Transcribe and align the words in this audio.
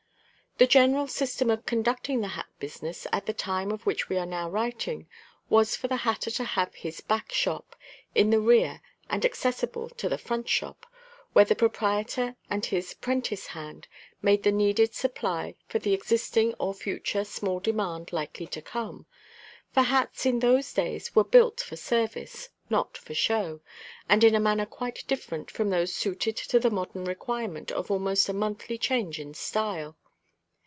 The 0.57 0.67
general 0.67 1.07
system 1.07 1.49
of 1.49 1.65
conducting 1.65 2.21
the 2.21 2.27
hat 2.27 2.45
business 2.59 3.07
at 3.11 3.25
the 3.25 3.33
time 3.33 3.71
of 3.71 3.87
which 3.87 4.09
we 4.09 4.17
are 4.17 4.27
now 4.27 4.47
writing 4.47 5.07
was 5.49 5.75
for 5.75 5.87
the 5.87 5.95
hatter 6.05 6.29
to 6.29 6.43
have 6.43 6.75
his 6.75 7.01
"back 7.01 7.31
shop" 7.31 7.75
in 8.13 8.29
the 8.29 8.39
rear 8.39 8.79
and 9.09 9.25
accessible 9.25 9.89
to 9.91 10.07
the 10.07 10.19
"front 10.19 10.47
shop," 10.49 10.85
where 11.33 11.45
the 11.45 11.55
proprietor 11.55 12.35
and 12.47 12.65
his 12.65 12.93
"prentice 12.93 13.47
hand" 13.55 13.87
made 14.21 14.43
the 14.43 14.51
needed 14.51 14.93
supply 14.93 15.55
for 15.67 15.79
the 15.79 15.93
existing 15.95 16.53
or 16.59 16.75
future 16.75 17.23
small 17.23 17.59
demand 17.59 18.13
likely 18.13 18.45
to 18.47 18.61
come; 18.61 19.07
for 19.71 19.81
hats 19.81 20.27
in 20.27 20.39
those 20.39 20.71
days 20.73 21.15
were 21.15 21.23
"built" 21.23 21.59
for 21.59 21.75
service, 21.75 22.49
not 22.69 22.97
for 22.99 23.15
show, 23.15 23.61
and 24.07 24.23
in 24.23 24.35
a 24.35 24.39
manner 24.39 24.67
quite 24.67 25.03
different 25.07 25.49
from 25.49 25.71
those 25.71 25.91
suited 25.95 26.35
to 26.37 26.59
the 26.59 26.69
modern 26.69 27.03
requirement 27.05 27.71
of 27.71 27.89
almost 27.89 28.29
a 28.29 28.33
monthly 28.33 28.77
change 28.77 29.17
in 29.17 29.33
style. 29.33 29.97